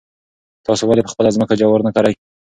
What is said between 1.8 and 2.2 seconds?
نه کرئ؟